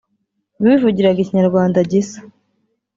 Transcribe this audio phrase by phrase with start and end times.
[0.63, 2.17] bivugiraga Ikinyarwanda gisa